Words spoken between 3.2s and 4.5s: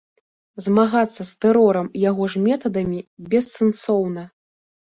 бессэнсоўна.